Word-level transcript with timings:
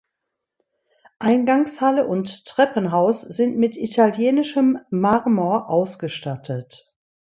Eingangshalle 1.19 2.07
und 2.07 2.47
Treppenhaus 2.47 3.21
sind 3.21 3.59
mit 3.59 3.77
italienischem 3.77 4.79
Marmor 4.89 5.69
ausgestattet. 5.69 6.91